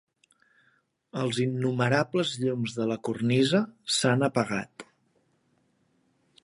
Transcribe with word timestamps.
Els 1.23 1.41
innumerables 1.43 2.33
llums 2.45 2.73
de 2.79 2.89
la 2.93 2.99
cornisa 3.09 3.61
s'han 3.99 4.29
apagat. 4.31 4.87